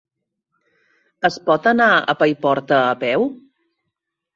[1.29, 3.33] Es pot anar a Paiporta a peu?